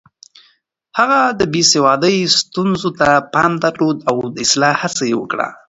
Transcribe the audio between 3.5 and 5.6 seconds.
درلود او د اصلاح هڅه يې وکړه.